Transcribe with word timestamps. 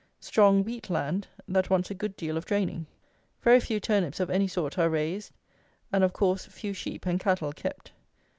Strong, 0.19 0.63
wheat 0.63 0.89
land, 0.89 1.27
that 1.47 1.69
wants 1.69 1.91
a 1.91 1.93
good 1.93 2.17
deal 2.17 2.35
of 2.35 2.43
draining. 2.43 2.87
Very 3.43 3.59
few 3.59 3.79
turnips 3.79 4.19
of 4.19 4.31
any 4.31 4.47
sort 4.47 4.79
are 4.79 4.89
raised; 4.89 5.31
and, 5.93 6.03
of 6.03 6.11
course, 6.11 6.47
few 6.47 6.73
sheep 6.73 7.05
and 7.05 7.19
cattle 7.19 7.53
kept. 7.53 7.91